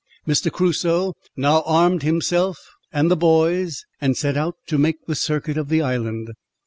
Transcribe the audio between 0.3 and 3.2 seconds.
Crusoe now armed both himself and the